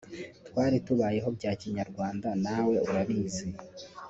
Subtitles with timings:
[0.47, 3.47] twari tubayeho bya Kinyarwanda na we urabizi